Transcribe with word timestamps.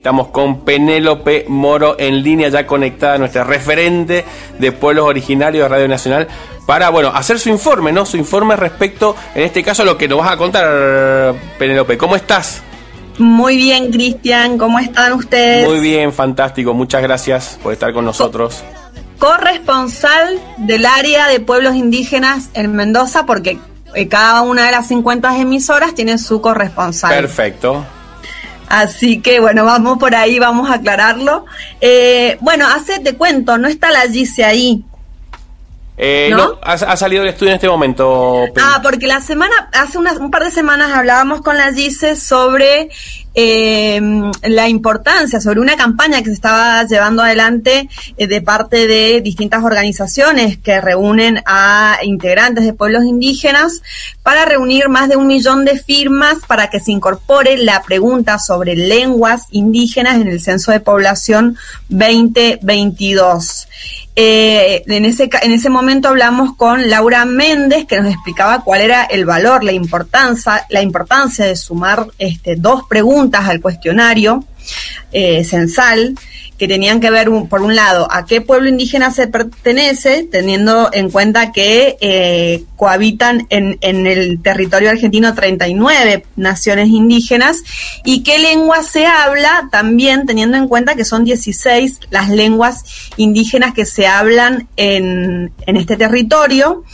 Estamos 0.00 0.28
con 0.28 0.60
Penélope 0.64 1.44
Moro 1.46 1.96
en 1.98 2.22
línea, 2.22 2.48
ya 2.48 2.66
conectada, 2.66 3.18
nuestra 3.18 3.44
referente 3.44 4.24
de 4.58 4.72
pueblos 4.72 5.04
originarios 5.04 5.64
de 5.64 5.68
Radio 5.68 5.88
Nacional, 5.88 6.26
para, 6.64 6.88
bueno, 6.88 7.10
hacer 7.14 7.38
su 7.38 7.50
informe, 7.50 7.92
¿no? 7.92 8.06
Su 8.06 8.16
informe 8.16 8.56
respecto, 8.56 9.14
en 9.34 9.42
este 9.42 9.62
caso, 9.62 9.82
a 9.82 9.84
lo 9.84 9.98
que 9.98 10.08
nos 10.08 10.20
vas 10.20 10.32
a 10.32 10.38
contar, 10.38 11.34
Penélope. 11.58 11.98
¿Cómo 11.98 12.16
estás? 12.16 12.62
Muy 13.18 13.58
bien, 13.58 13.92
Cristian, 13.92 14.56
¿cómo 14.56 14.78
están 14.78 15.12
ustedes? 15.12 15.68
Muy 15.68 15.80
bien, 15.80 16.14
fantástico. 16.14 16.72
Muchas 16.72 17.02
gracias 17.02 17.58
por 17.62 17.74
estar 17.74 17.92
con 17.92 18.06
nosotros. 18.06 18.64
corresponsal 19.18 20.40
del 20.56 20.86
área 20.86 21.28
de 21.28 21.40
pueblos 21.40 21.74
indígenas 21.74 22.48
en 22.54 22.74
Mendoza, 22.74 23.26
porque 23.26 23.58
eh, 23.94 24.08
cada 24.08 24.40
una 24.40 24.64
de 24.64 24.72
las 24.72 24.88
50 24.88 25.36
emisoras 25.36 25.94
tiene 25.94 26.16
su 26.16 26.40
corresponsal. 26.40 27.10
Perfecto. 27.10 27.84
Así 28.70 29.20
que 29.20 29.40
bueno, 29.40 29.64
vamos 29.64 29.98
por 29.98 30.14
ahí, 30.14 30.38
vamos 30.38 30.70
a 30.70 30.74
aclararlo. 30.74 31.44
Eh, 31.80 32.38
bueno, 32.40 32.68
hace, 32.68 33.00
te 33.00 33.16
cuento, 33.16 33.58
no 33.58 33.66
está 33.66 33.90
la 33.90 34.02
Gise 34.02 34.44
ahí. 34.44 34.84
Eh, 36.02 36.30
¿No? 36.30 36.58
ha, 36.62 36.96
salido 36.96 37.24
el 37.24 37.28
estudio 37.28 37.50
en 37.50 37.56
este 37.56 37.68
momento. 37.68 38.46
Ah, 38.58 38.80
porque 38.82 39.06
la 39.06 39.20
semana, 39.20 39.68
hace 39.74 39.98
unas, 39.98 40.16
un 40.16 40.30
par 40.30 40.42
de 40.44 40.50
semanas 40.50 40.92
hablábamos 40.92 41.42
con 41.42 41.58
la 41.58 41.74
Gise 41.74 42.16
sobre 42.16 42.88
eh, 43.34 44.00
la 44.42 44.68
importancia, 44.68 45.42
sobre 45.42 45.60
una 45.60 45.76
campaña 45.76 46.20
que 46.20 46.30
se 46.30 46.32
estaba 46.32 46.82
llevando 46.84 47.22
adelante 47.22 47.86
eh, 48.16 48.26
de 48.26 48.40
parte 48.40 48.86
de 48.86 49.20
distintas 49.20 49.62
organizaciones 49.62 50.56
que 50.56 50.80
reúnen 50.80 51.42
a 51.44 51.98
integrantes 52.02 52.64
de 52.64 52.72
pueblos 52.72 53.04
indígenas 53.04 53.82
para 54.22 54.46
reunir 54.46 54.88
más 54.88 55.10
de 55.10 55.16
un 55.16 55.26
millón 55.26 55.66
de 55.66 55.78
firmas 55.78 56.38
para 56.46 56.70
que 56.70 56.80
se 56.80 56.92
incorpore 56.92 57.58
la 57.58 57.82
pregunta 57.82 58.38
sobre 58.38 58.74
lenguas 58.74 59.48
indígenas 59.50 60.18
en 60.18 60.28
el 60.28 60.40
Censo 60.40 60.72
de 60.72 60.80
Población 60.80 61.58
2022. 61.90 63.68
Eh, 64.22 64.82
en, 64.86 65.06
ese, 65.06 65.30
en 65.40 65.52
ese 65.52 65.70
momento 65.70 66.08
hablamos 66.08 66.54
con 66.54 66.90
Laura 66.90 67.24
Méndez, 67.24 67.86
que 67.86 67.98
nos 68.02 68.12
explicaba 68.12 68.62
cuál 68.62 68.82
era 68.82 69.04
el 69.04 69.24
valor, 69.24 69.64
la 69.64 69.72
importancia, 69.72 70.66
la 70.68 70.82
importancia 70.82 71.46
de 71.46 71.56
sumar 71.56 72.06
este, 72.18 72.56
dos 72.56 72.82
preguntas 72.86 73.48
al 73.48 73.62
cuestionario 73.62 74.44
eh, 75.10 75.42
censal 75.42 76.16
que 76.60 76.68
tenían 76.68 77.00
que 77.00 77.10
ver, 77.10 77.30
por 77.48 77.62
un 77.62 77.74
lado, 77.74 78.06
a 78.12 78.26
qué 78.26 78.42
pueblo 78.42 78.68
indígena 78.68 79.10
se 79.10 79.28
pertenece, 79.28 80.28
teniendo 80.30 80.90
en 80.92 81.08
cuenta 81.08 81.52
que 81.52 81.96
eh, 82.02 82.64
cohabitan 82.76 83.46
en, 83.48 83.78
en, 83.80 84.06
el 84.06 84.42
territorio 84.42 84.90
argentino 84.90 85.32
39 85.32 86.26
naciones 86.36 86.88
indígenas, 86.88 87.62
y 88.04 88.22
qué 88.24 88.38
lengua 88.38 88.82
se 88.82 89.06
habla, 89.06 89.70
también 89.72 90.26
teniendo 90.26 90.58
en 90.58 90.68
cuenta 90.68 90.96
que 90.96 91.06
son 91.06 91.24
16 91.24 91.98
las 92.10 92.28
lenguas 92.28 92.84
indígenas 93.16 93.72
que 93.72 93.86
se 93.86 94.06
hablan 94.06 94.68
en, 94.76 95.54
en 95.64 95.76
este 95.78 95.96
territorio 95.96 96.84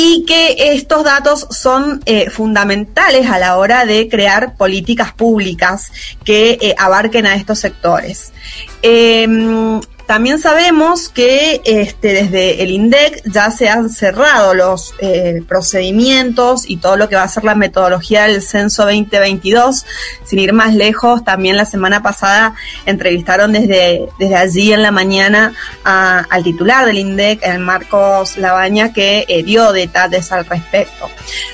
y 0.00 0.24
que 0.26 0.54
estos 0.74 1.02
datos 1.02 1.48
son 1.50 2.00
eh, 2.06 2.30
fundamentales 2.30 3.28
a 3.28 3.40
la 3.40 3.56
hora 3.56 3.84
de 3.84 4.08
crear 4.08 4.54
políticas 4.54 5.12
públicas 5.12 5.90
que 6.22 6.56
eh, 6.60 6.74
abarquen 6.78 7.26
a 7.26 7.34
estos 7.34 7.58
sectores. 7.58 8.32
Em, 8.80 9.80
también 10.08 10.38
sabemos 10.38 11.10
que 11.10 11.60
este, 11.66 12.14
desde 12.14 12.62
el 12.62 12.70
INDEC 12.70 13.24
ya 13.26 13.50
se 13.50 13.68
han 13.68 13.90
cerrado 13.90 14.54
los 14.54 14.94
eh, 15.00 15.42
procedimientos 15.46 16.62
y 16.66 16.78
todo 16.78 16.96
lo 16.96 17.10
que 17.10 17.16
va 17.16 17.24
a 17.24 17.28
ser 17.28 17.44
la 17.44 17.54
metodología 17.54 18.22
del 18.22 18.40
censo 18.40 18.84
2022. 18.84 19.84
Sin 20.24 20.38
ir 20.38 20.54
más 20.54 20.74
lejos, 20.74 21.24
también 21.24 21.58
la 21.58 21.66
semana 21.66 22.02
pasada 22.02 22.54
entrevistaron 22.86 23.52
desde, 23.52 24.08
desde 24.18 24.36
allí 24.36 24.72
en 24.72 24.82
la 24.82 24.92
mañana 24.92 25.52
al 25.84 26.42
titular 26.42 26.86
del 26.86 26.96
INDEC, 26.96 27.40
el 27.42 27.58
Marcos 27.58 28.38
Labaña, 28.38 28.94
que 28.94 29.26
eh, 29.28 29.42
dio 29.42 29.74
detalles 29.74 30.32
al 30.32 30.46
respecto. 30.46 31.10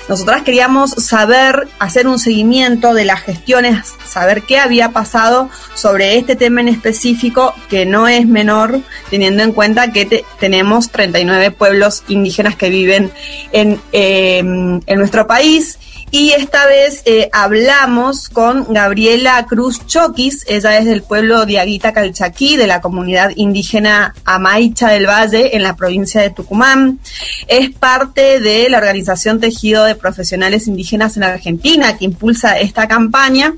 Nosotras 0.07 0.43
queríamos 0.43 0.91
saber, 0.91 1.67
hacer 1.77 2.07
un 2.07 2.19
seguimiento 2.19 2.93
de 2.93 3.03
las 3.03 3.21
gestiones, 3.21 3.95
saber 4.07 4.43
qué 4.43 4.59
había 4.59 4.93
pasado 4.93 5.49
sobre 5.73 6.17
este 6.17 6.37
tema 6.37 6.61
en 6.61 6.69
específico, 6.69 7.53
que 7.67 7.85
no 7.85 8.07
es 8.07 8.25
menor 8.25 8.44
teniendo 9.09 9.43
en 9.43 9.51
cuenta 9.51 9.91
que 9.91 10.23
tenemos 10.39 10.89
39 10.89 11.51
pueblos 11.51 12.03
indígenas 12.07 12.55
que 12.55 12.69
viven 12.69 13.11
en, 13.51 13.79
em, 13.91 14.81
en 14.85 14.99
nuestro 14.99 15.27
país 15.27 15.79
y 16.11 16.31
esta 16.31 16.65
vez 16.65 17.01
eh, 17.05 17.29
hablamos 17.33 18.29
con 18.29 18.71
Gabriela 18.71 19.45
Cruz 19.47 19.85
Choquis, 19.85 20.45
ella 20.47 20.77
es 20.77 20.85
del 20.85 21.01
pueblo 21.01 21.45
de 21.45 21.59
Aguita 21.59 21.93
Calchaquí, 21.93 22.57
de 22.57 22.67
la 22.67 22.79
comunidad 22.79 23.31
indígena 23.35 24.13
Amaicha 24.23 24.89
del 24.89 25.07
Valle, 25.07 25.55
en 25.55 25.63
la 25.63 25.75
provincia 25.75 26.21
de 26.21 26.29
Tucumán. 26.29 26.99
Es 27.47 27.71
parte 27.71 28.39
de 28.39 28.69
la 28.69 28.77
organización 28.77 29.39
Tejido 29.39 29.83
de 29.83 29.95
Profesionales 29.95 30.67
Indígenas 30.67 31.17
en 31.17 31.23
Argentina, 31.23 31.97
que 31.97 32.05
impulsa 32.05 32.59
esta 32.59 32.87
campaña, 32.87 33.53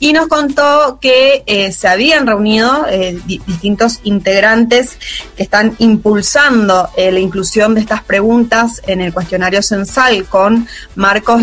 y 0.00 0.12
nos 0.12 0.26
contó 0.28 0.98
que 1.00 1.44
eh, 1.46 1.70
se 1.72 1.88
habían 1.88 2.26
reunido 2.26 2.86
eh, 2.88 3.20
distintos 3.26 4.00
integrantes 4.02 4.98
que 5.36 5.44
están 5.44 5.76
impulsando 5.78 6.88
la 6.96 7.20
inclusión 7.20 7.74
de 7.74 7.80
estas 7.80 8.02
preguntas 8.02 8.82
en 8.86 9.00
el 9.00 9.12
cuestionario 9.12 9.62
censal 9.62 10.24
con 10.24 10.66
Marcos 10.94 11.42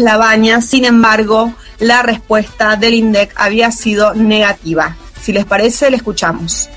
Sin 0.62 0.86
embargo, 0.86 1.54
la 1.80 2.02
respuesta 2.02 2.78
del 2.78 2.94
INDEC 2.94 3.34
había 3.36 3.72
sido 3.72 4.14
negativa. 4.14 4.96
Si 5.22 5.34
les 5.34 5.44
parece, 5.44 5.90
le 5.90 5.98
escuchamos. 5.98 6.70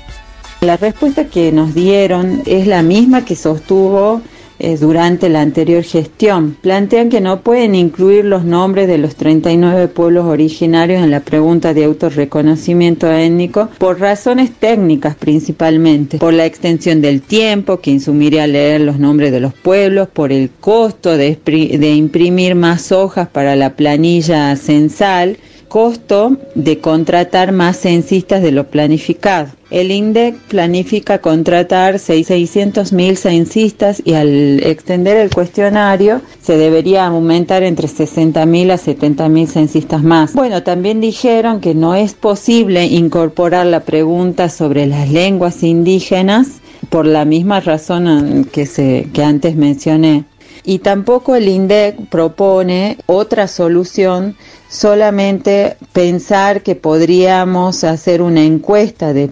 La 0.59 0.75
respuesta 0.75 1.25
que 1.25 1.51
nos 1.51 1.73
dieron 1.73 2.43
es 2.45 2.67
la 2.67 2.81
misma 2.81 3.23
que 3.23 3.35
sostuvo 3.35 4.21
eh, 4.59 4.77
durante 4.77 5.29
la 5.29 5.41
anterior 5.41 5.83
gestión. 5.83 6.55
Plantean 6.61 7.09
que 7.09 7.21
no 7.21 7.41
pueden 7.41 7.75
incluir 7.75 8.25
los 8.25 8.43
nombres 8.43 8.87
de 8.87 8.97
los 8.97 9.15
39 9.15 9.87
pueblos 9.87 10.25
originarios 10.25 11.03
en 11.03 11.11
la 11.11 11.21
pregunta 11.21 11.73
de 11.73 11.85
autorreconocimiento 11.85 13.11
étnico 13.11 13.69
por 13.77 13.99
razones 13.99 14.51
técnicas 14.51 15.15
principalmente, 15.15 16.17
por 16.17 16.33
la 16.33 16.45
extensión 16.45 17.01
del 17.01 17.21
tiempo 17.21 17.79
que 17.79 17.91
insumiría 17.91 18.47
leer 18.47 18.81
los 18.81 18.99
nombres 18.99 19.31
de 19.31 19.39
los 19.39 19.53
pueblos, 19.53 20.07
por 20.07 20.31
el 20.31 20.49
costo 20.59 21.17
de, 21.17 21.37
de 21.45 21.93
imprimir 21.95 22.55
más 22.55 22.91
hojas 22.91 23.27
para 23.27 23.55
la 23.55 23.71
planilla 23.75 24.55
censal, 24.55 25.37
costo 25.73 26.37
de 26.53 26.77
contratar 26.77 27.51
más 27.51 27.77
censistas 27.79 28.43
de 28.43 28.51
lo 28.51 28.67
planificado. 28.67 29.47
El 29.71 29.89
INDEC 29.89 30.35
planifica 30.35 31.17
contratar 31.17 31.95
600.000 31.95 33.15
censistas 33.15 33.99
y 34.05 34.13
al 34.13 34.59
extender 34.61 35.17
el 35.17 35.31
cuestionario 35.31 36.21
se 36.43 36.57
debería 36.57 37.07
aumentar 37.07 37.63
entre 37.63 37.87
60.000 37.87 38.71
a 38.71 38.77
70.000 38.77 39.47
censistas 39.47 40.03
más. 40.03 40.33
Bueno, 40.33 40.61
también 40.61 41.01
dijeron 41.01 41.59
que 41.59 41.73
no 41.73 41.95
es 41.95 42.13
posible 42.13 42.85
incorporar 42.85 43.65
la 43.65 43.79
pregunta 43.79 44.49
sobre 44.49 44.85
las 44.85 45.09
lenguas 45.09 45.63
indígenas 45.63 46.61
por 46.89 47.07
la 47.07 47.25
misma 47.25 47.61
razón 47.61 48.47
que, 48.51 48.67
se, 48.67 49.07
que 49.11 49.23
antes 49.23 49.55
mencioné. 49.55 50.25
Y 50.65 50.79
tampoco 50.79 51.35
el 51.35 51.47
INDEC 51.47 52.07
propone 52.09 52.97
otra 53.05 53.47
solución 53.47 54.37
solamente 54.69 55.77
pensar 55.93 56.63
que 56.63 56.75
podríamos 56.75 57.83
hacer 57.83 58.21
una 58.21 58.43
encuesta 58.43 59.13
de, 59.13 59.27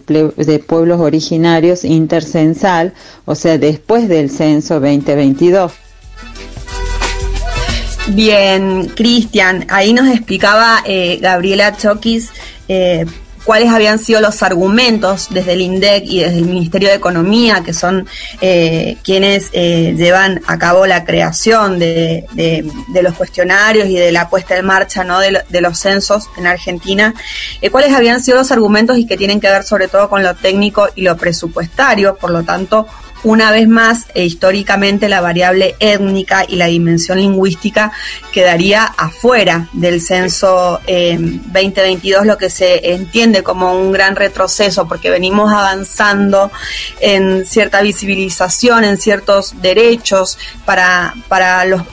pueblos 0.66 1.00
originarios 1.00 1.84
intercensal, 1.84 2.94
o 3.25 3.34
sea, 3.34 3.58
después 3.58 4.08
del 4.08 4.30
censo 4.30 4.80
2022. 4.80 5.72
Bien, 8.09 8.92
Cristian, 8.96 9.66
ahí 9.69 9.94
nos 9.94 10.09
explicaba 10.09 10.84
eh, 10.86 11.18
Gabriela 11.22 11.75
Choquis 11.78 12.30
eh, 12.68 13.06
cuáles 13.44 13.69
habían 13.69 14.00
sido 14.00 14.22
los 14.22 14.44
argumentos 14.44 15.27
desde 15.30 15.54
el 15.54 15.62
INDEC 15.62 16.04
y 16.06 16.19
desde 16.19 16.38
el 16.38 16.45
Ministerio 16.45 16.89
de 16.89 16.95
Economía, 16.95 17.63
que 17.63 17.74
son 17.74 18.07
eh, 18.42 18.98
quienes 19.04 19.50
eh, 19.54 19.94
llevan 19.98 20.42
a 20.48 20.57
cabo 20.57 20.86
la 20.86 21.04
creación 21.04 21.80
de, 21.80 22.25
los 23.01 23.13
cuestionarios 23.15 23.88
y 23.88 23.95
de 23.95 24.12
la 24.12 24.30
puesta 24.30 24.56
en 24.57 24.65
marcha 24.65 25.04
¿no? 25.04 25.19
de, 25.19 25.62
los 25.62 25.80
censos 25.80 26.30
en 26.38 26.48
Argentina, 26.48 27.13
eh, 27.62 27.69
cuáles 27.69 27.94
habían 27.94 28.21
sido 28.21 28.38
los 28.38 28.51
argumentos 28.51 28.98
y 28.98 29.06
que 29.06 29.18
tienen 29.18 29.39
que 29.39 29.50
ver 29.50 29.63
sobre 29.63 29.88
todo 29.88 30.10
con 30.10 30.24
lo 30.24 30.36
técnico 30.36 30.88
y 30.95 31.01
lo 31.01 31.18
presupuestario, 31.18 32.15
por 32.15 32.31
lo 32.31 32.44
tanto, 32.44 32.88
una 33.23 33.51
vez 33.51 33.68
más, 33.68 34.06
e 34.13 34.25
históricamente 34.25 35.09
la 35.09 35.21
variable 35.21 35.75
étnica 35.79 36.45
y 36.47 36.56
la 36.56 36.65
dimensión 36.65 37.19
lingüística 37.19 37.91
quedaría 38.31 38.83
afuera 38.83 39.68
del 39.73 40.01
censo 40.01 40.79
2022, 40.88 42.25
lo 42.25 42.38
que 42.38 42.50
se 42.50 42.94
entiende 42.94 43.44
como 43.44 43.73
un 43.73 43.91
gran 43.91 44.15
retroceso, 44.15 44.88
porque 44.88 45.09
venimos 45.09 45.51
avanzando 45.51 46.51
en 47.00 47.45
cierta 47.45 47.81
visibilización, 47.81 48.83
en 48.83 48.97
ciertos 48.97 49.62
derechos 49.62 50.38
para, 50.65 51.13
para 51.27 51.65
los, 51.65 51.83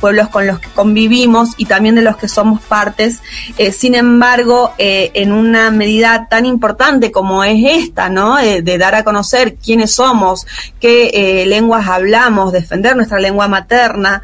pueblos 0.00 0.28
con 0.28 0.46
los 0.46 0.58
que 0.58 0.68
convivimos 0.70 1.50
y 1.56 1.66
también 1.66 1.94
de 1.94 2.02
los 2.02 2.16
que 2.16 2.28
somos 2.28 2.60
partes. 2.62 3.20
Eh, 3.58 3.72
sin 3.72 3.94
embargo, 3.94 4.72
eh, 4.78 5.10
en 5.14 5.32
una 5.32 5.70
medida 5.70 6.26
tan 6.28 6.46
importante 6.46 7.10
como 7.10 7.44
es 7.44 7.60
esta, 7.64 8.08
¿no? 8.08 8.38
Eh, 8.38 8.62
de 8.62 8.78
dar 8.78 8.94
a 8.94 9.04
conocer 9.04 9.56
quiénes 9.56 9.92
somos, 9.92 10.46
qué 10.84 11.44
lenguas 11.46 11.88
hablamos, 11.88 12.52
defender 12.52 12.94
nuestra 12.94 13.18
lengua 13.18 13.48
materna, 13.48 14.22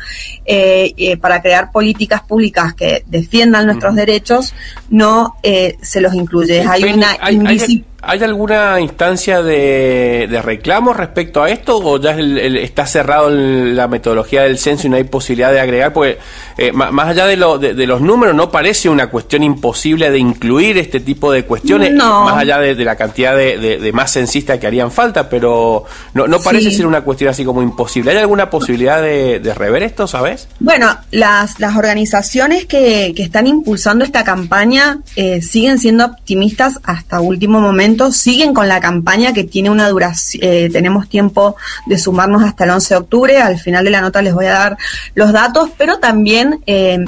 para 1.21 1.41
crear 1.41 1.73
políticas 1.73 2.21
públicas 2.21 2.75
que 2.75 3.03
defiendan 3.07 3.65
nuestros 3.65 3.95
derechos, 3.95 4.53
no 4.91 5.37
se 5.43 6.01
los 6.01 6.13
incluye. 6.15 6.61
Hay 6.61 6.85
una 6.85 7.17
¿Hay 7.21 7.85
alguna 8.03 8.81
instancia 8.81 9.43
de, 9.43 10.27
de, 10.31 10.43
reclamo 10.43 10.95
respecto 10.95 11.43
a 11.43 11.51
esto 11.51 11.79
o 11.79 12.01
ya 12.01 12.17
está 12.19 12.87
cerrado 12.87 13.29
la 13.31 13.89
metodología 13.89 14.43
del 14.43 14.59
censo 14.59 14.87
y 14.87 14.91
no 14.91 14.97
hay 14.97 15.05
posibilidad 15.05 15.53
de 15.53 15.61
agregar? 15.61 15.93
Porque 15.93 16.19
eh, 16.57 16.73
más 16.73 17.09
allá 17.09 17.27
de, 17.27 17.37
lo, 17.37 17.59
de, 17.59 17.87
los 17.87 18.01
números, 18.01 18.35
no 18.35 18.51
parece 18.51 18.89
una 18.89 19.09
cuestión 19.09 19.43
imposible 19.43 20.11
de 20.11 20.19
incluir 20.19 20.79
este 20.79 21.01
tipo 21.01 21.31
de 21.31 21.45
cuestiones, 21.45 21.93
más 21.93 22.37
allá 22.37 22.59
de, 22.59 22.75
la 22.77 22.97
cantidad 22.97 23.37
de, 23.37 23.91
más 23.93 24.13
censistas 24.13 24.59
que 24.59 24.67
harían 24.67 24.91
falta, 24.91 25.29
pero 25.29 25.85
no, 26.15 26.27
no 26.27 26.41
parece 26.41 26.71
ser 26.71 26.87
una 26.87 27.03
cuestión 27.03 27.31
así 27.31 27.45
como 27.45 27.63
imposible. 27.63 28.13
¿Hay 28.13 28.19
alguna 28.19 28.49
posibilidad 28.49 29.03
de, 29.03 29.53
rever 29.55 29.83
esto, 29.83 30.07
sabes? 30.07 30.49
Bueno, 30.61 30.97
las, 31.11 31.59
las 31.59 31.77
organizaciones 31.77 32.65
que, 32.65 33.13
que 33.15 33.23
están 33.23 33.47
impulsando 33.47 34.05
esta 34.05 34.25
campaña 34.25 35.01
eh, 35.17 35.43
siguen 35.43 35.79
siendo 35.79 36.07
optimistas 36.07 36.81
hasta 36.85 37.21
último 37.21 37.61
momento 37.61 37.90
siguen 38.13 38.55
con 38.55 38.69
la 38.69 38.81
campaña 38.81 39.33
que 39.33 39.45
tiene 39.45 39.71
una 39.71 39.89
duración, 39.89 40.43
eh, 40.45 40.69
tenemos 40.73 41.09
tiempo 41.09 41.57
de 41.87 41.99
sumarnos 41.99 42.43
hasta 42.43 42.65
el 42.65 42.71
11 42.71 42.95
de 42.95 42.99
octubre, 42.99 43.39
al 43.41 43.59
final 43.59 43.85
de 43.85 43.91
la 43.91 44.01
nota 44.01 44.23
les 44.23 44.35
voy 44.35 44.47
a 44.47 44.53
dar 44.53 44.79
los 45.15 45.33
datos, 45.33 45.71
pero 45.77 45.99
también 45.99 46.61
eh, 46.67 47.05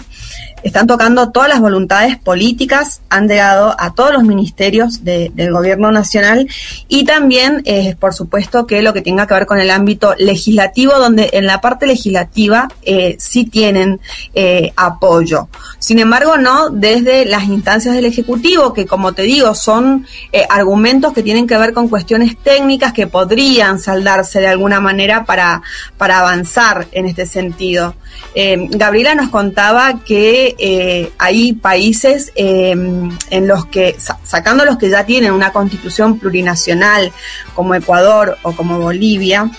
están 0.62 0.87
tocando 0.87 1.31
todas 1.31 1.49
las 1.49 1.61
voluntades 1.61 2.17
políticas, 2.17 3.00
han 3.09 3.29
llegado 3.29 3.75
a 3.79 3.94
todos 3.94 4.12
los 4.12 4.23
ministerios 4.23 5.05
del 5.05 5.53
gobierno 5.53 5.91
nacional 5.91 6.49
y 6.88 7.05
también, 7.05 7.62
eh, 7.64 7.97
por 7.99 8.14
supuesto, 8.14 8.67
que 8.67 8.82
lo 8.82 8.93
que 8.93 9.03
tenga 9.03 9.26
que 9.26 9.35
ver 9.35 9.47
con 9.47 9.59
el 9.59 9.70
ámbito 9.70 10.14
legislativo, 10.19 10.94
donde 10.94 11.31
en 11.32 11.47
la 11.47 11.61
parte 11.61 11.87
legislativa 11.87 12.69
eh, 12.82 13.17
sí 13.19 13.44
tienen 13.44 14.00
eh, 14.35 14.73
apoyo. 14.76 15.49
Sin 15.79 15.99
embargo, 15.99 16.37
no 16.38 16.70
desde 16.70 17.25
las 17.25 17.44
instancias 17.44 17.94
del 17.94 18.05
Ejecutivo, 18.05 18.73
que 18.73 18.87
como 18.87 19.12
te 19.12 19.23
digo, 19.23 19.55
son 19.55 20.06
argumentos 20.49 21.12
que 21.12 21.23
tienen 21.23 21.47
que 21.47 21.56
ver 21.56 21.73
con 21.73 21.88
cuestiones 21.88 22.37
técnicas 22.38 22.93
que 22.93 23.06
podrían 23.06 23.79
saldarse 23.79 24.41
de 24.41 24.49
alguna 24.49 24.81
manera 24.81 25.25
para, 25.25 25.62
para 25.99 26.20
avanzar 26.20 26.87
en 26.93 27.06
este 27.06 27.26
sentido. 27.26 27.94
Gabriela 28.35 29.15
nos 29.15 29.31
contaba 29.31 30.00
que 30.05 30.51
eh, 30.58 31.12
hay 31.19 31.52
países 31.52 32.32
eh, 32.34 32.70
en 32.70 33.49
los 33.49 33.66
que, 33.66 33.96
sacando 34.25 34.64
los 34.64 34.78
que 34.78 34.90
ya 34.90 35.04
tienen 35.04 35.32
una 35.32 35.52
constitución 35.52 36.19
plurinacional, 36.19 37.12
como 37.54 37.75
Ecuador 37.75 38.38
o 38.43 38.52
como 38.52 38.78
Bolivia, 38.78 39.50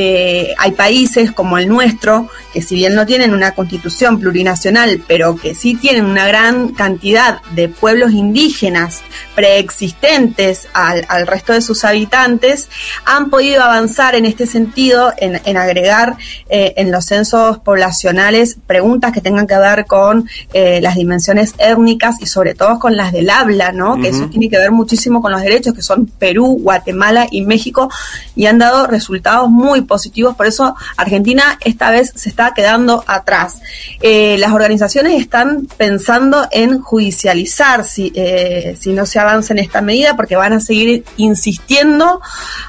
eh, 0.00 0.54
hay 0.58 0.70
países 0.72 1.32
como 1.32 1.58
el 1.58 1.68
nuestro, 1.68 2.28
que 2.52 2.62
si 2.62 2.74
bien 2.74 2.94
no 2.94 3.06
tienen 3.06 3.34
una 3.34 3.52
constitución 3.52 4.18
plurinacional, 4.18 5.02
pero 5.06 5.36
que 5.36 5.54
sí 5.54 5.74
tienen 5.74 6.04
una 6.04 6.26
gran 6.26 6.68
cantidad 6.68 7.42
de 7.54 7.68
pueblos 7.68 8.12
indígenas 8.12 9.02
preexistentes 9.34 10.68
al, 10.72 11.26
resto 11.26 11.52
de 11.52 11.60
sus 11.60 11.84
habitantes, 11.84 12.68
han 13.04 13.30
podido 13.30 13.62
avanzar 13.62 14.14
en 14.14 14.24
este 14.24 14.46
sentido, 14.46 15.12
en, 15.18 15.56
agregar 15.56 16.16
eh, 16.48 16.74
en 16.76 16.90
los 16.90 17.04
censos 17.06 17.58
poblacionales 17.58 18.56
preguntas 18.66 19.12
que 19.12 19.20
tengan 19.20 19.46
que 19.46 19.58
ver 19.58 19.86
con 19.86 20.28
eh, 20.52 20.80
las 20.80 20.96
dimensiones 20.96 21.54
étnicas 21.58 22.16
y 22.20 22.26
sobre 22.26 22.54
todo 22.54 22.78
con 22.78 22.96
las 22.96 23.12
del 23.12 23.30
habla, 23.30 23.72
¿no? 23.72 24.00
Que 24.00 24.08
eso 24.08 24.26
tiene 24.28 24.48
que 24.48 24.58
ver 24.58 24.70
muchísimo 24.70 25.20
con 25.20 25.32
los 25.32 25.42
derechos, 25.42 25.74
que 25.74 25.82
son 25.82 26.06
Perú, 26.06 26.58
Guatemala 26.60 27.26
y 27.30 27.42
México, 27.42 27.90
y 28.34 28.46
han 28.46 28.58
dado 28.58 28.86
resultados 28.86 29.50
muy 29.50 29.82
positivos, 29.82 30.36
por 30.36 30.46
eso 30.46 30.74
Argentina 30.96 31.58
esta 31.64 31.90
vez 31.90 32.12
se 32.14 32.28
está 32.28 32.37
quedando 32.54 33.04
atrás. 33.06 33.60
Eh, 34.00 34.36
las 34.38 34.52
organizaciones 34.52 35.20
están 35.20 35.66
pensando 35.76 36.46
en 36.50 36.80
judicializar 36.80 37.84
si, 37.84 38.12
eh, 38.14 38.76
si 38.78 38.92
no 38.92 39.06
se 39.06 39.18
avanza 39.18 39.52
en 39.52 39.58
esta 39.58 39.80
medida, 39.80 40.16
porque 40.16 40.36
van 40.36 40.52
a 40.52 40.60
seguir 40.60 41.04
insistiendo, 41.16 42.20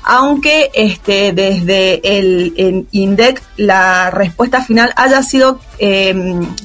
aunque 0.04 0.72
este, 0.74 1.34
desde 1.34 2.02
el 2.18 2.88
INDEC 2.92 3.42
la 3.58 4.10
respuesta 4.12 4.64
final 4.64 4.92
haya 4.96 5.22
sido 5.24 5.60
eh, 5.80 6.14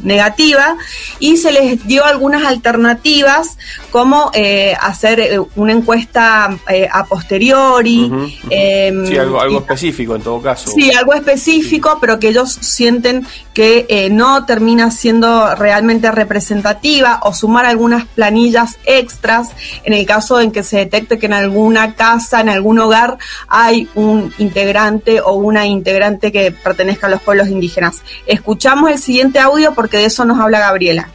negativa 0.02 0.76
y 1.19 1.37
se 1.37 1.52
les 1.52 1.87
dio 1.87 2.05
algunas 2.05 2.44
alternativas 2.44 3.56
como 3.90 4.31
eh, 4.34 4.75
hacer 4.81 5.20
eh, 5.20 5.40
una 5.56 5.72
encuesta 5.72 6.56
a 6.93 7.05
posteriori. 7.06 8.11
sí, 8.49 9.16
algo, 9.16 9.40
algo 9.40 9.58
específico 9.61 10.16
en 10.16 10.22
todo 10.22 10.43
caso. 10.43 10.70
Sí, 10.70 10.93
algo 10.93 11.14
específico, 11.14 11.99
pero 12.00 12.19
que 12.19 12.28
ellos 12.28 12.52
sienten 12.61 13.26
que 13.52 14.08
no 14.11 14.46
termina 14.46 14.90
siendo 14.90 15.55
realmente 15.55 16.10
representativa 16.10 17.20
o 17.22 17.32
sumar 17.32 17.67
algunas 17.67 18.06
planillas 18.06 18.78
extras 18.84 19.50
en 19.84 19.93
el 19.93 20.05
caso 20.06 20.40
en 20.40 20.50
que 20.50 20.64
se 20.64 20.78
detecte 20.78 21.19
que 21.19 21.26
en 21.26 21.34
alguna 21.34 21.94
casa, 21.94 22.40
en 22.40 22.49
algún 22.49 22.78
hogar 22.78 23.19
hay 23.49 23.88
un 23.94 24.34
integrante 24.38 25.20
o 25.20 25.34
una 25.34 25.67
integrante 25.67 26.32
que 26.32 26.50
pertenezca 26.50 27.06
a 27.06 27.10
los 27.10 27.22
pueblos 27.22 27.49
indígenas. 27.49 28.02
Escuchamos 28.26 28.90
el 28.90 28.99
siguiente 29.04 29.38
audio 29.38 29.74
porque 29.74 29.98
de 29.98 30.06
eso 30.06 30.24
nos 30.24 30.40
habla 30.40 30.58
Gabriela. 30.58 31.10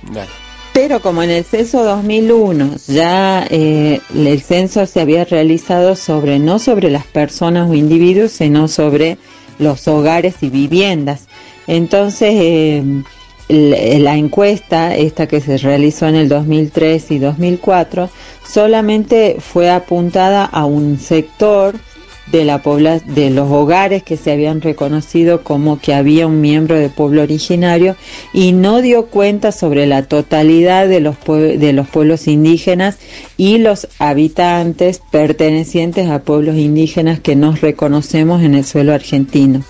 Pero 0.73 1.01
como 1.01 1.23
en 1.23 1.31
el 1.31 1.43
censo 1.43 1.83
2001 1.83 2.75
ya 2.87 3.45
eh, 3.49 3.99
el 4.15 4.41
censo 4.41 4.85
se 4.85 5.01
había 5.01 5.25
realizado 5.25 5.95
sobre 5.95 6.39
no 6.39 6.59
sobre 6.59 6.89
las 6.89 7.05
personas 7.05 7.69
o 7.69 7.73
individuos, 7.73 8.31
sino 8.31 8.67
sobre 8.67 9.17
los 9.57 9.87
hogares 9.87 10.35
y 10.41 10.49
viviendas. 10.49 11.27
Entonces, 11.67 12.33
eh, 12.35 12.83
la 13.49 14.15
encuesta, 14.15 14.95
esta 14.95 15.27
que 15.27 15.41
se 15.41 15.57
realizó 15.57 16.07
en 16.07 16.15
el 16.15 16.29
2003 16.29 17.11
y 17.11 17.19
2004, 17.19 18.09
solamente 18.47 19.37
fue 19.39 19.69
apuntada 19.69 20.45
a 20.45 20.65
un 20.65 20.99
sector 20.99 21.75
de, 22.31 22.45
la 22.45 22.59
de 23.05 23.29
los 23.29 23.49
hogares 23.51 24.03
que 24.03 24.17
se 24.17 24.31
habían 24.31 24.61
reconocido 24.61 25.43
como 25.43 25.79
que 25.79 25.93
había 25.93 26.27
un 26.27 26.41
miembro 26.41 26.75
de 26.75 26.89
pueblo 26.89 27.21
originario 27.21 27.95
y 28.33 28.51
no 28.51 28.81
dio 28.81 29.07
cuenta 29.07 29.51
sobre 29.51 29.85
la 29.87 30.03
totalidad 30.03 30.87
de 30.87 30.99
los, 30.99 31.15
de 31.25 31.73
los 31.73 31.87
pueblos 31.87 32.27
indígenas 32.27 32.97
y 33.37 33.57
los 33.57 33.87
habitantes 33.99 35.01
pertenecientes 35.11 36.09
a 36.09 36.23
pueblos 36.23 36.57
indígenas 36.57 37.19
que 37.19 37.35
nos 37.35 37.61
reconocemos 37.61 38.43
en 38.43 38.55
el 38.55 38.65
suelo 38.65 38.93
argentino. 38.93 39.63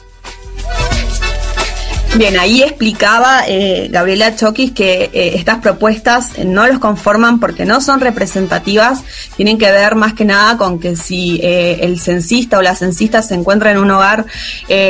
Bien, 2.20 2.38
ahí 2.38 2.64
explicaba 2.64 3.44
eh, 3.48 3.88
Gabriela 3.90 4.36
Chokis 4.36 4.74
que 4.74 5.10
eh, 5.14 5.36
estas 5.36 5.60
propuestas 5.60 6.38
no 6.40 6.68
los 6.68 6.78
conforman 6.80 7.40
porque 7.40 7.64
no 7.64 7.80
son 7.80 8.02
representativas, 8.02 9.06
tienen 9.38 9.58
que 9.58 9.72
ver 9.72 9.96
más 9.96 10.16
que 10.16 10.26
nada 10.26 10.58
con 10.58 10.82
que 10.82 10.98
si 10.98 11.40
eh, 11.42 11.80
el 11.80 11.98
censista 11.98 12.58
o 12.58 12.62
la 12.62 12.76
censista 12.76 13.22
se 13.22 13.36
encuentra 13.36 13.72
en 13.72 13.78
un 13.78 13.90
hogar 13.92 14.26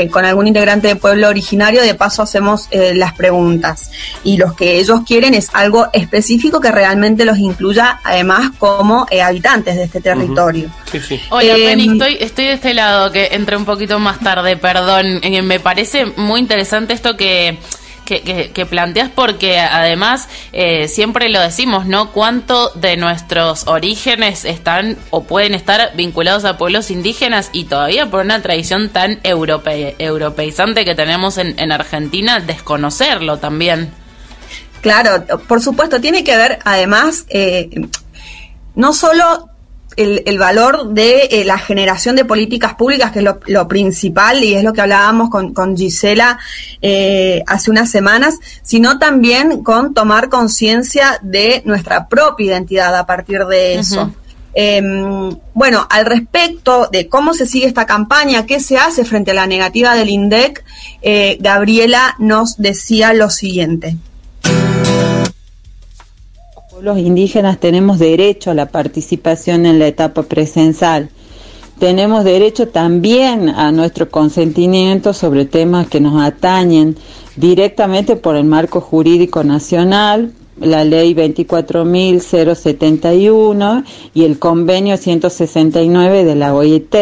con 0.09 0.25
algún 0.25 0.47
integrante 0.47 0.87
de 0.87 0.95
pueblo 0.95 1.29
originario, 1.29 1.83
de 1.83 1.93
paso 1.93 2.23
hacemos 2.23 2.67
las 2.71 3.13
preguntas. 3.13 3.91
Y 4.23 4.37
lo 4.37 4.55
que 4.55 4.79
ellos 4.79 5.01
quieren 5.05 5.33
es 5.33 5.49
algo 5.53 5.87
específico 5.93 6.59
que 6.59 6.71
realmente 6.71 7.25
los 7.25 7.37
incluya 7.37 7.99
además 8.03 8.51
como 8.57 9.05
habitantes 9.23 9.75
de 9.75 9.83
este 9.83 10.01
territorio. 10.01 10.69
sí, 10.91 10.99
sí. 10.99 11.21
Hola, 11.29 11.53
Penny, 11.53 11.91
estoy, 11.91 12.17
estoy 12.19 12.45
de 12.45 12.53
este 12.53 12.73
lado, 12.73 13.11
que 13.11 13.29
entré 13.31 13.55
un 13.55 13.65
poquito 13.65 13.99
más 13.99 14.19
tarde, 14.19 14.57
perdón. 14.57 15.21
me 15.43 15.59
parece 15.59 16.05
muy 16.17 16.39
interesante 16.39 16.93
esto 16.93 17.15
que, 17.19 18.65
planteas 18.69 19.09
porque 19.13 19.59
además 19.59 20.27
eh, 20.51 20.87
siempre 20.87 21.29
lo 21.29 21.39
decimos, 21.39 21.85
¿no? 21.85 22.11
¿Cuánto 22.11 22.69
de 22.71 22.97
nuestros 22.97 23.67
orígenes 23.67 24.45
están 24.45 24.97
o 25.11 25.23
pueden 25.23 25.53
estar 25.53 25.95
vinculados 25.95 26.45
a 26.45 26.57
pueblos 26.57 26.89
indígenas 26.89 27.49
y 27.53 27.65
todavía 27.65 28.09
por 28.09 28.25
una 28.25 28.41
tradición 28.41 28.89
tan 28.89 29.19
europeizante 29.23 30.85
que 30.85 30.95
tenemos 30.95 31.37
en, 31.37 31.71
Argentina, 31.71 32.39
desconocerlo 32.39 33.37
también? 33.37 33.91
Claro, 34.81 35.25
por 35.47 35.61
supuesto, 35.61 36.01
tiene 36.01 36.23
que 36.23 36.35
ver 36.37 36.59
además, 36.63 37.25
eh, 37.29 37.69
no 38.75 38.93
solo 38.93 39.48
el, 39.99 40.39
valor 40.39 40.93
de 40.93 41.27
eh, 41.29 41.43
la 41.43 41.57
generación 41.57 42.15
de 42.15 42.23
políticas 42.23 42.73
públicas, 42.75 43.11
que 43.11 43.19
es 43.19 43.25
lo, 43.25 43.67
principal 43.67 44.41
y 44.43 44.55
es 44.55 44.63
lo 44.63 44.71
que 44.71 44.79
hablábamos 44.79 45.29
con, 45.29 45.53
con 45.53 45.75
Gisela 45.75 46.39
eh, 46.81 47.43
hace 47.47 47.69
unas 47.69 47.91
semanas, 47.91 48.35
sino 48.61 48.97
también 48.97 49.61
con 49.61 49.93
tomar 49.93 50.29
conciencia 50.29 51.19
de 51.21 51.61
nuestra 51.65 52.07
propia 52.07 52.45
identidad 52.45 52.95
a 52.95 53.05
partir 53.05 53.45
de 53.45 53.75
eso. 53.75 54.11
Em, 54.53 55.37
bueno, 55.53 55.85
al 55.89 56.05
respecto 56.05 56.87
de 56.91 57.07
cómo 57.07 57.33
se 57.33 57.45
sigue 57.45 57.67
esta 57.67 57.85
campaña, 57.85 58.45
qué 58.45 58.59
se 58.61 58.77
hace 58.77 59.03
frente 59.03 59.31
a 59.31 59.33
la 59.35 59.47
negativa 59.47 59.95
del 59.95 60.09
INDEC, 60.09 60.63
eh, 61.01 61.37
Gabriela 61.41 62.15
nos 62.19 62.57
decía 62.57 63.13
lo 63.13 63.29
siguiente 63.29 63.97
los 66.81 66.97
indígenas 66.97 67.59
tenemos 67.59 67.99
derecho 67.99 68.51
a 68.51 68.53
la 68.53 68.67
participación 68.67 69.65
en 69.65 69.79
la 69.79 69.87
etapa 69.87 70.23
presencial. 70.23 71.09
Tenemos 71.77 72.23
derecho 72.23 72.69
también 72.69 73.49
a 73.49 73.69
nuestro 73.71 74.09
consentimiento 74.09 75.13
sobre 75.13 75.43
temas 75.45 75.87
que 75.87 75.99
nos 75.99 76.21
atañen 76.21 76.95
directamente 77.35 78.15
por 78.15 78.35
el 78.35 78.45
marco 78.45 78.81
jurídico 78.81 79.43
nacional, 79.43 80.33
la 80.59 80.83
ley 80.83 81.13
24.071 81.13 83.83
y 84.13 84.25
el 84.25 84.39
convenio 84.39 84.97
169 84.97 86.25
de 86.25 86.35
la 86.35 86.53
OIT 86.53 86.95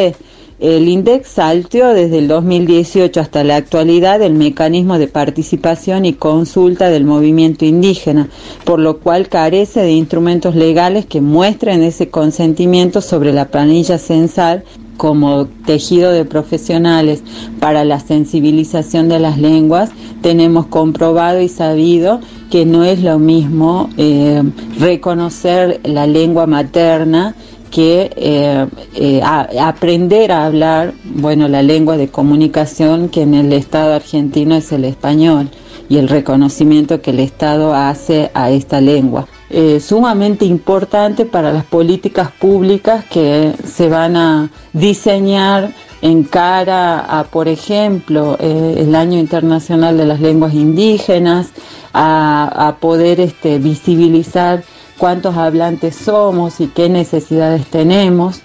el 0.59 0.89
INDEX 0.89 1.27
saltó 1.27 1.93
desde 1.93 2.17
el 2.17 2.27
2018 2.27 3.19
hasta 3.19 3.43
la 3.43 3.57
actualidad 3.57 4.23
el 4.23 4.33
mecanismo 4.33 4.97
de 4.97 5.07
participación 5.07 6.05
y 6.05 6.13
consulta 6.13 6.89
del 6.89 7.05
movimiento 7.05 7.63
indígena, 7.63 8.27
por 8.63 8.79
lo 8.79 8.97
cual 8.97 9.29
carece 9.29 9.81
de 9.81 9.91
instrumentos 9.91 10.55
legales 10.55 11.05
que 11.05 11.21
muestren 11.21 11.83
ese 11.83 12.09
consentimiento 12.09 13.01
sobre 13.01 13.33
la 13.33 13.49
planilla 13.49 13.99
censal 13.99 14.63
como 14.97 15.45
tejido 15.67 16.11
de 16.11 16.25
profesionales. 16.25 17.21
Para 17.59 17.85
la 17.85 17.99
sensibilización 17.99 19.09
de 19.09 19.19
las 19.19 19.37
lenguas, 19.37 19.91
tenemos 20.23 20.65
comprobado 20.65 21.39
y 21.39 21.49
sabido 21.49 22.19
que 22.49 22.65
no 22.65 22.83
es 22.83 23.03
lo 23.03 23.19
mismo 23.19 23.89
eh, 23.97 24.41
reconocer 24.79 25.81
la 25.83 26.07
lengua 26.07 26.47
materna 26.47 27.35
que 27.69 28.11
eh, 28.15 28.67
eh, 28.95 29.21
aprender 29.23 30.31
a 30.31 30.45
hablar, 30.45 30.93
bueno, 31.03 31.47
la 31.47 31.61
lengua 31.61 31.97
de 31.97 32.09
comunicación 32.09 33.09
que 33.09 33.21
en 33.21 33.33
el 33.33 33.53
Estado 33.53 33.93
argentino 33.93 34.55
es 34.55 34.71
el 34.71 34.85
español 34.85 35.49
y 35.89 35.97
el 35.97 36.09
reconocimiento 36.09 37.01
que 37.01 37.11
el 37.11 37.19
Estado 37.19 37.73
hace 37.73 38.31
a 38.33 38.51
esta 38.51 38.81
lengua. 38.81 39.27
Eh, 39.49 39.79
sumamente 39.79 40.43
importante 40.45 41.25
para 41.25 41.53
las 41.53 41.63
políticas 41.63 42.31
públicas 42.31 43.05
que 43.05 43.53
se 43.65 43.87
van 43.87 44.17
a 44.17 44.49
diseñar 44.73 45.71
en 46.01 46.23
cara 46.23 46.99
a, 46.99 47.23
por 47.23 47.47
ejemplo, 47.47 48.37
el 48.39 48.93
Año 48.93 49.17
Internacional 49.17 49.97
de 49.97 50.05
las 50.05 50.19
Lenguas 50.19 50.53
Indígenas, 50.53 51.51
a, 51.93 52.67
a 52.67 52.75
poder 52.75 53.19
este, 53.19 53.57
visibilizar 53.57 54.63
cuántos 54.97 55.35
hablantes 55.37 55.95
somos 55.95 56.59
y 56.59 56.67
qué 56.67 56.89
necesidades 56.89 57.65
tenemos. 57.67 58.41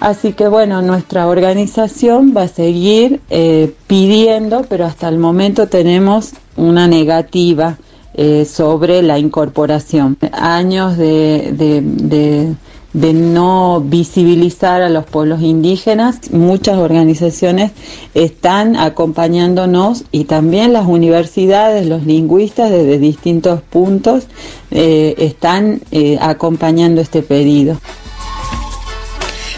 Así 0.00 0.32
que 0.32 0.48
bueno, 0.48 0.82
nuestra 0.82 1.28
organización 1.28 2.34
va 2.36 2.42
a 2.42 2.48
seguir 2.48 3.20
eh, 3.30 3.72
pidiendo, 3.86 4.64
pero 4.68 4.84
hasta 4.84 5.08
el 5.08 5.18
momento 5.18 5.68
tenemos 5.68 6.32
una 6.56 6.86
negativa 6.86 7.78
eh, 8.12 8.44
sobre 8.44 9.02
la 9.02 9.18
incorporación. 9.18 10.18
Años 10.32 10.96
de, 10.96 12.54
no 12.94 13.82
visibilizar 13.84 14.82
a 14.82 14.88
los 14.88 15.04
pueblos 15.04 15.42
indígenas. 15.42 16.30
Muchas 16.32 16.78
organizaciones 16.78 17.72
están 18.14 18.76
acompañándonos 18.76 20.04
y 20.12 20.24
también 20.24 20.72
las 20.72 20.86
universidades, 20.86 21.86
los 21.86 22.06
lingüistas 22.06 22.70
desde 22.70 22.98
distintos 22.98 23.60
puntos 23.62 24.26
eh, 24.70 25.14
están 25.18 25.80
eh, 25.90 26.18
acompañando 26.20 27.00
este 27.00 27.22
pedido. 27.22 27.78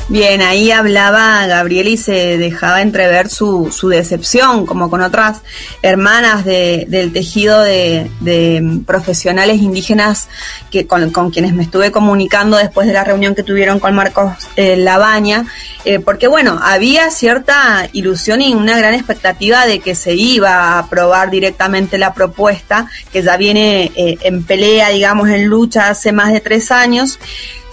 Bien, 0.08 0.40
ahí 0.40 0.70
hablaba 0.70 1.44
Gabriel 1.48 1.88
y 1.88 1.96
se 1.96 2.38
dejaba 2.38 2.80
entrever 2.80 3.28
su, 3.28 3.72
su 3.72 3.88
decepción, 3.88 4.64
como 4.64 4.88
con 4.88 5.02
otras 5.02 5.40
hermanas 5.82 6.44
de, 6.44 6.86
del 6.88 7.12
tejido 7.12 7.60
de, 7.60 8.08
profesionales 8.86 9.60
indígenas 9.60 10.28
que 10.70 10.86
con, 10.86 11.10
quienes 11.32 11.54
me 11.54 11.64
estuve 11.64 11.90
comunicando 11.90 12.56
después 12.56 12.86
de 12.86 12.92
la 12.92 13.02
reunión 13.02 13.34
que 13.34 13.42
tuvieron 13.42 13.80
con 13.80 13.96
Marcos 13.96 14.32
eh, 14.54 14.76
Labaña, 14.76 15.46
eh, 15.84 15.98
porque 15.98 16.28
bueno, 16.28 16.60
había 16.62 17.10
cierta 17.10 17.88
ilusión 17.92 18.42
y 18.42 18.54
una 18.54 18.78
gran 18.78 18.94
expectativa 18.94 19.66
de 19.66 19.80
que 19.80 19.96
se 19.96 20.14
iba 20.14 20.50
a 20.50 20.78
aprobar 20.78 21.30
directamente 21.30 21.98
la 21.98 22.14
propuesta, 22.14 22.86
que 23.12 23.24
ya 23.24 23.36
viene 23.36 23.90
eh, 23.96 24.18
en 24.22 24.44
pelea, 24.44 24.90
digamos, 24.90 25.28
en 25.30 25.46
lucha 25.46 25.88
hace 25.88 26.12
más 26.12 26.32
de 26.32 26.40
tres 26.40 26.70
años. 26.70 27.18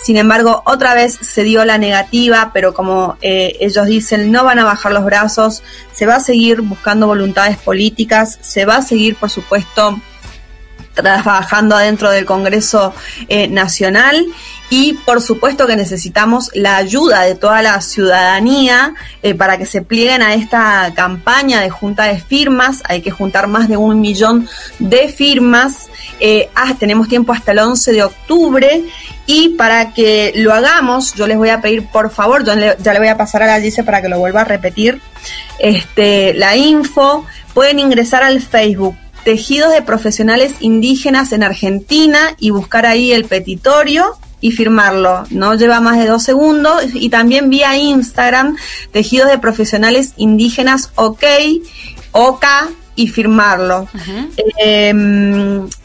Sin 0.03 0.17
embargo, 0.17 0.63
otra 0.65 0.95
vez 0.95 1.17
se 1.21 1.43
dio 1.43 1.63
la 1.63 1.77
negativa, 1.77 2.51
pero 2.53 2.73
como 2.73 3.15
eh, 3.21 3.55
ellos 3.61 3.85
dicen, 3.85 4.33
no 4.33 4.43
van 4.43 4.59
a 4.59 4.65
bajar 4.65 4.91
los 4.91 5.05
brazos, 5.05 5.63
se 5.93 6.05
va 6.05 6.15
a 6.15 6.19
seguir 6.19 6.59
buscando 6.59 7.07
voluntades 7.07 7.57
políticas, 7.57 8.37
se 8.41 8.65
va 8.65 8.75
a 8.75 8.81
seguir, 8.81 9.15
por 9.15 9.29
supuesto, 9.29 9.97
trabajando 10.93 11.77
adentro 11.77 12.09
del 12.09 12.25
Congreso 12.25 12.93
eh, 13.29 13.47
Nacional 13.47 14.25
y 14.69 14.93
por 15.05 15.21
supuesto 15.21 15.65
que 15.67 15.77
necesitamos 15.77 16.51
la 16.53 16.75
ayuda 16.75 17.21
de 17.21 17.35
toda 17.35 17.61
la 17.61 17.79
ciudadanía 17.79 18.93
eh, 19.21 19.33
para 19.33 19.57
que 19.57 19.65
se 19.65 19.81
plieguen 19.81 20.21
a 20.21 20.33
esta 20.33 20.91
campaña 20.93 21.61
de 21.61 21.69
junta 21.69 22.03
de 22.03 22.19
firmas. 22.19 22.83
Hay 22.89 23.01
que 23.01 23.09
juntar 23.09 23.47
más 23.47 23.69
de 23.69 23.77
un 23.77 24.01
millón 24.01 24.49
de 24.79 25.07
firmas. 25.07 25.89
Ah, 26.55 26.73
tenemos 26.77 27.07
tiempo 27.07 27.31
hasta 27.31 27.53
el 27.53 27.59
11 27.59 27.91
de 27.93 28.03
octubre 28.03 28.83
y 29.25 29.49
para 29.49 29.93
que 29.93 30.33
lo 30.35 30.53
hagamos, 30.53 31.13
yo 31.13 31.27
les 31.27 31.37
voy 31.37 31.49
a 31.49 31.61
pedir 31.61 31.87
por 31.87 32.09
favor, 32.09 32.45
yo 32.45 32.53
ya 32.55 32.93
le 32.93 32.99
voy 32.99 33.07
a 33.07 33.17
pasar 33.17 33.43
a 33.43 33.47
la 33.47 33.61
Gise 33.61 33.83
para 33.83 34.01
que 34.01 34.09
lo 34.09 34.19
vuelva 34.19 34.41
a 34.41 34.45
repetir, 34.45 34.99
este, 35.59 36.33
la 36.33 36.55
info, 36.55 37.25
pueden 37.53 37.79
ingresar 37.79 38.23
al 38.23 38.41
Facebook 38.41 38.95
Tejidos 39.23 39.71
de 39.71 39.81
Profesionales 39.81 40.55
Indígenas 40.59 41.31
en 41.31 41.43
Argentina 41.43 42.35
y 42.39 42.49
buscar 42.49 42.85
ahí 42.85 43.13
el 43.13 43.25
petitorio 43.25 44.17
y 44.41 44.51
firmarlo. 44.51 45.23
No 45.29 45.55
lleva 45.55 45.79
más 45.79 45.97
de 45.97 46.07
dos 46.07 46.23
segundos. 46.23 46.83
Y 46.93 47.09
también 47.09 47.49
vía 47.49 47.77
Instagram, 47.77 48.57
Tejidos 48.91 49.29
de 49.29 49.37
Profesionales 49.37 50.11
Indígenas 50.17 50.91
OK, 50.95 51.23
OK 52.11 52.45
y 52.95 53.07
firmarlo. 53.07 53.87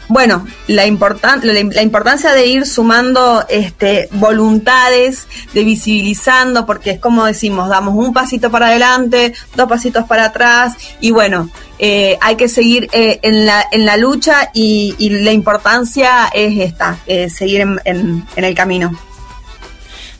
Bueno, 0.09 0.47
la, 0.69 0.85
la, 0.85 1.83
importancia 1.83 2.33
de 2.33 2.47
ir 2.47 2.67
sumando 2.67 3.45
este, 3.51 4.09
voluntades, 4.13 5.29
de 5.53 5.65
visibilizando, 5.65 6.65
porque 6.65 6.93
es 6.93 6.99
como 6.99 7.27
decimos, 7.27 7.69
damos 7.69 7.95
un 7.95 8.15
pasito 8.15 8.51
para 8.51 8.69
adelante, 8.69 9.35
dos 9.55 9.69
pasitos 9.69 10.07
para 10.07 10.25
atrás, 10.25 10.77
y 11.01 11.11
bueno, 11.11 11.51
eh, 11.79 12.17
hay 12.23 12.37
que 12.37 12.49
seguir 12.49 12.89
eh, 12.93 13.21
en, 13.23 13.45
la, 13.45 13.63
en 13.71 13.85
la 13.85 13.99
lucha 13.99 14.51
y, 14.55 14.97
la 15.11 15.33
importancia 15.33 16.31
es 16.33 16.59
esta, 16.59 16.99
eh, 17.07 17.29
seguir 17.29 17.61
en, 17.61 17.79
en 17.85 18.45
el 18.45 18.55
camino. 18.55 18.99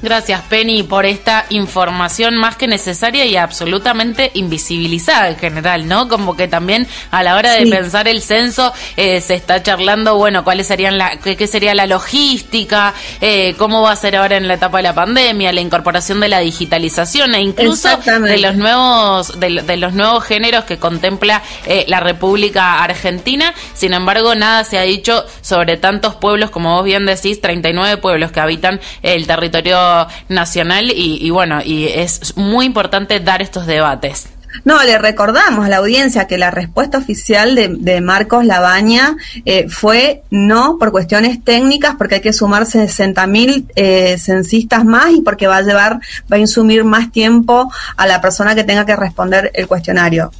Gracias, 0.01 0.43
Penny, 0.43 0.85
por 0.85 1.07
esta 1.07 1.47
información 1.49 2.37
más 2.37 2.55
que 2.55 2.69
necesaria 2.69 3.27
y 3.27 3.35
absolutamente 3.35 4.31
invisibilizada 4.35 5.31
en 5.31 5.37
general, 5.37 5.89
¿no? 5.89 6.07
Como 6.07 6.37
que 6.37 6.47
también 6.47 6.87
a 7.11 7.25
la 7.25 7.35
hora 7.35 7.55
de 7.55 7.67
pensar 7.67 8.07
el 8.07 8.23
censo 8.23 8.73
eh, 8.97 9.21
se 9.21 9.35
está 9.35 9.61
charlando, 9.61 10.15
bueno, 10.15 10.45
cuáles 10.45 10.69
serían 10.69 10.99
la, 10.99 11.17
qué, 11.17 11.47
sería 11.49 11.75
la 11.75 11.87
logística, 11.87 12.95
eh, 13.21 13.57
cómo 13.59 13.83
va 13.83 13.91
a 13.91 13.97
ser 13.97 14.15
ahora 14.15 14.37
en 14.37 14.47
la 14.47 14.55
etapa 14.55 14.77
de 14.77 14.85
la 14.85 14.95
pandemia, 14.95 15.53
la 15.53 15.61
incorporación 15.61 16.21
de 16.21 16.29
la 16.29 16.39
digitalización 16.39 17.35
e 17.35 17.41
incluso 17.41 17.89
de 17.97 18.39
los 18.39 18.55
nuevos, 18.55 19.41
de, 19.41 19.77
los 19.79 19.95
nuevos 19.95 20.23
géneros 20.23 20.65
que 20.65 20.79
contempla 20.79 21.43
eh, 21.67 21.85
la 21.89 21.99
República 21.99 22.85
Argentina. 22.85 23.53
Sin 23.75 23.95
embargo, 23.95 24.37
nada 24.37 24.63
se 24.63 24.79
ha 24.79 24.83
dicho 24.83 25.27
sobre 25.41 25.77
tantos 25.77 26.15
pueblos, 26.15 26.51
como 26.51 26.77
vos 26.77 26.85
bien 26.85 27.05
decís, 27.05 27.41
39 27.41 27.97
pueblos 27.97 28.31
que 28.31 28.39
habitan 28.39 28.81
el 29.03 29.27
territorio 29.27 29.88
nacional 30.29 30.93
y, 30.95 31.31
bueno, 31.31 31.61
y 31.65 31.87
es 31.87 32.37
muy 32.37 32.67
importante 32.67 33.21
dar 33.21 33.43
estos 33.43 33.67
debates. 33.67 34.29
No, 34.65 34.83
le 34.83 34.99
recordamos 34.99 35.67
a 35.67 35.69
la 35.69 35.77
audiencia 35.77 36.27
que 36.27 36.39
la 36.39 36.51
respuesta 36.51 36.99
oficial 36.99 37.55
de, 37.55 38.01
Marcos 38.01 38.45
Labaña 38.45 39.17
eh, 39.45 39.69
fue 39.69 40.23
no 40.31 40.79
por 40.79 40.91
cuestiones 40.91 41.43
técnicas, 41.45 41.95
porque 41.97 42.17
hay 42.17 42.21
que 42.21 42.33
sumar 42.33 42.67
60 42.67 43.27
mil 43.27 43.67
eh, 43.77 44.17
censistas 44.19 44.85
más 44.85 45.13
y 45.13 45.21
porque 45.21 45.47
va 45.47 45.59
a 45.59 45.63
llevar, 45.63 46.01
va 46.33 46.37
a 46.37 46.39
insumir 46.39 46.85
más 46.85 47.13
tiempo 47.13 47.71
a 47.97 48.07
la 48.07 48.21
persona 48.21 48.55
que 48.55 48.65
tenga 48.65 48.87
que 48.87 48.97
responder 48.97 49.51
el 49.55 49.67
cuestionario. 49.67 50.31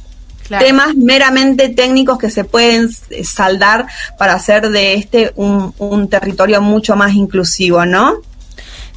Temas 0.57 0.95
meramente 0.95 1.69
técnicos 1.69 2.17
que 2.17 2.31
se 2.31 2.43
pueden 2.43 2.89
saldar 3.23 3.85
para 4.17 4.33
hacer 4.33 4.69
de 4.69 4.95
este 4.95 5.31
un, 5.35 5.75
un 5.77 6.09
territorio 6.09 6.59
mucho 6.59 6.95
más 6.95 7.13
inclusivo, 7.13 7.85
¿no? 7.85 8.15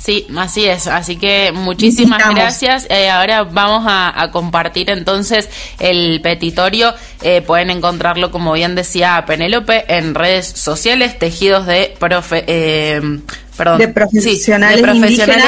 Sí, 0.03 0.27
así 0.37 0.67
es. 0.67 0.89
Así 0.89 1.17
que 1.17 1.53
muchísimas 1.55 2.35
gracias. 2.35 2.89
Eh, 2.91 3.09
ahora 3.09 3.45
vamos 3.45 3.85
a, 3.87 4.31
compartir 4.33 4.91
entonces 4.91 5.49
el 5.79 6.21
petitorio. 6.21 6.93
Eh, 7.23 7.41
pueden 7.41 7.71
encontrarlo, 7.71 8.33
como 8.33 8.53
bien 8.53 8.75
decía 8.75 9.23
Penélope, 9.29 9.85
en 9.95 10.17
redes 10.17 10.49
sociales, 10.49 11.21
tejidos 11.21 11.67
de 11.67 11.95
profe. 12.01 12.43
Eh, 12.49 13.21
de 13.79 13.89
profesionales, 13.89 14.81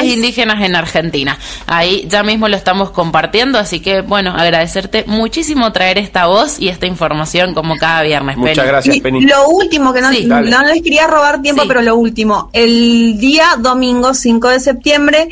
indígenas. 0.03 0.61
en 0.61 0.75
Argentina. 0.75 1.37
Ahí 1.67 2.05
ya 2.09 2.23
mismo 2.23 2.47
lo 2.47 2.55
estamos 2.55 2.91
compartiendo, 2.91 3.57
así 3.57 3.79
que 3.79 4.01
bueno, 4.01 4.31
agradecerte 4.31 5.03
muchísimo 5.07 5.71
traer 5.71 5.97
esta 5.97 6.27
voz 6.27 6.59
y 6.59 6.69
esta 6.69 6.85
información 6.85 7.53
como 7.53 7.77
cada 7.77 8.03
viernes. 8.03 8.37
Muchas 8.37 8.65
gracias, 8.65 8.99
Penny. 8.99 9.21
Lo 9.21 9.49
último, 9.49 9.93
que 9.93 10.01
no, 10.01 10.11
no 10.11 10.63
les 10.63 10.81
quería 10.81 11.07
robar 11.07 11.41
tiempo, 11.41 11.63
pero 11.67 11.81
lo 11.81 11.95
último, 11.95 12.49
el 12.53 13.17
día 13.17 13.55
domingo 13.59 14.13
5 14.13 14.49
de 14.49 14.59
septiembre 14.59 15.29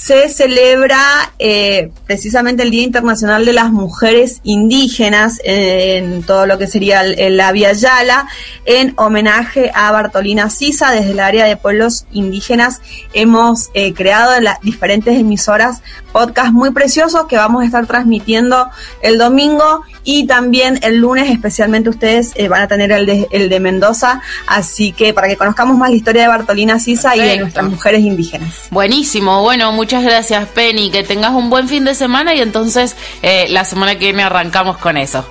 se 0.00 0.28
celebra 0.28 1.32
eh, 1.40 1.90
precisamente 2.06 2.62
el 2.62 2.70
Día 2.70 2.84
Internacional 2.84 3.44
de 3.44 3.52
las 3.52 3.72
Mujeres 3.72 4.40
Indígenas 4.44 5.40
en 5.42 6.22
todo 6.22 6.46
lo 6.46 6.56
que 6.56 6.68
sería 6.68 7.02
la 7.02 7.50
Via 7.50 7.72
Yala, 7.72 8.28
en 8.64 8.94
homenaje 8.96 9.72
a 9.74 9.90
Bartolina 9.90 10.50
Sisa 10.50 10.92
desde 10.92 11.10
el 11.10 11.20
área 11.20 11.46
de 11.46 11.56
pueblos 11.56 12.06
indígenas. 12.12 12.80
Hemos 13.12 13.70
eh, 13.74 13.92
creado 13.92 14.40
las 14.40 14.60
diferentes 14.60 15.18
emisoras 15.18 15.82
podcast 16.12 16.52
muy 16.52 16.70
preciosos 16.70 17.26
que 17.26 17.36
vamos 17.36 17.62
a 17.62 17.66
estar 17.66 17.86
transmitiendo 17.86 18.70
el 19.02 19.18
domingo 19.18 19.82
y 20.10 20.24
también 20.24 20.80
el 20.80 20.96
lunes, 20.96 21.30
especialmente 21.30 21.90
ustedes 21.90 22.32
eh, 22.36 22.48
van 22.48 22.62
a 22.62 22.66
tener 22.66 22.90
el 22.92 23.04
de, 23.04 23.28
el 23.30 23.50
de 23.50 23.60
Mendoza, 23.60 24.22
así 24.46 24.92
que 24.92 25.12
para 25.12 25.28
que 25.28 25.36
conozcamos 25.36 25.76
más 25.76 25.90
la 25.90 25.96
historia 25.96 26.22
de 26.22 26.28
Bartolina 26.28 26.80
Sisa 26.80 27.14
y 27.14 27.20
de 27.20 27.36
nuestras 27.36 27.68
mujeres 27.68 28.00
indígenas. 28.00 28.68
Buenísimo, 28.70 29.42
bueno, 29.42 29.70
muchas 29.72 30.02
gracias 30.02 30.48
Penny, 30.48 30.90
que 30.90 31.02
tengas 31.02 31.32
un 31.32 31.50
buen 31.50 31.68
fin 31.68 31.84
de 31.84 31.94
semana 31.94 32.34
y 32.34 32.40
entonces 32.40 32.96
eh, 33.20 33.48
la 33.50 33.66
semana 33.66 33.98
que 33.98 34.06
viene 34.06 34.22
arrancamos 34.22 34.78
con 34.78 34.96
eso. 34.96 35.28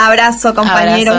Abrazo, 0.00 0.54
compañero. 0.54 1.12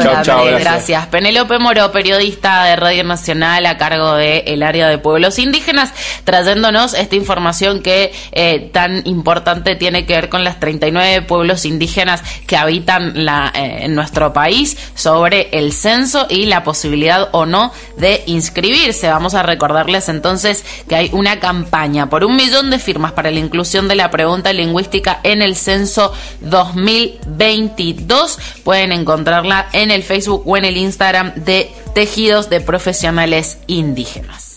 gracias. 0.59 1.05
Penélope 1.05 1.59
Moro, 1.59 1.91
periodista 1.91 2.63
de 2.63 2.75
Radio 2.75 3.03
Nacional 3.03 3.67
a 3.67 3.77
cargo 3.77 4.15
del 4.15 4.41
el 4.47 4.63
área 4.63 4.89
de 4.89 4.97
pueblos 4.97 5.37
indígenas, 5.37 5.93
trayéndonos 6.23 6.95
esta 6.95 7.15
información 7.15 7.83
que 7.83 8.11
eh, 8.31 8.71
tan 8.73 9.03
importante 9.05 9.75
tiene 9.75 10.07
que 10.07 10.15
ver 10.15 10.29
con 10.29 10.43
las 10.43 10.59
39 10.59 11.21
pueblos 11.21 11.65
indígenas 11.65 12.23
que 12.47 12.57
habitan 12.57 13.23
la, 13.23 13.51
eh, 13.53 13.85
en 13.85 13.93
nuestro 13.93 14.33
país 14.33 14.75
sobre 14.95 15.49
el 15.51 15.73
censo 15.73 16.25
y 16.27 16.47
la 16.47 16.63
posibilidad 16.63 17.29
o 17.33 17.45
no 17.45 17.71
de 17.97 18.23
inscribirse. 18.25 19.09
Vamos 19.09 19.35
a 19.35 19.43
recordarles 19.43 20.09
entonces 20.09 20.65
que 20.89 20.95
hay 20.95 21.11
una 21.13 21.39
campaña 21.39 22.09
por 22.09 22.23
un 22.23 22.35
millón 22.35 22.71
de 22.71 22.79
firmas 22.79 23.11
para 23.11 23.29
la 23.29 23.39
inclusión 23.39 23.87
de 23.87 23.93
la 23.93 24.09
pregunta 24.09 24.51
lingüística 24.53 25.19
en 25.21 25.43
el 25.43 25.55
censo 25.55 26.11
2022 26.39 28.39
pueden 28.71 28.93
encontrarla 28.93 29.67
en 29.73 29.91
el 29.91 30.01
Facebook 30.01 30.43
o 30.45 30.55
en 30.55 30.63
el 30.63 30.77
Instagram 30.77 31.33
de 31.35 31.69
Tejidos 31.93 32.49
de 32.49 32.61
Profesionales 32.61 33.57
Indígenas. 33.67 34.50